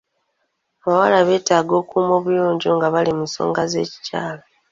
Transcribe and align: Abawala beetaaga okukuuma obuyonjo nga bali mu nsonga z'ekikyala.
Abawala 0.83 1.17
beetaaga 1.27 1.73
okukuuma 1.79 2.13
obuyonjo 2.19 2.69
nga 2.77 2.87
bali 2.93 3.11
mu 3.17 3.23
nsonga 3.27 3.61
z'ekikyala. 3.71 4.43